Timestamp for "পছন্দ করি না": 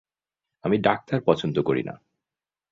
1.21-1.95